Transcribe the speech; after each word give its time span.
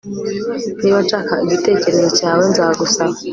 Niba 0.81 0.97
nshaka 1.05 1.33
igitekerezo 1.45 2.07
cyawe 2.17 2.43
nzagusaba 2.51 3.15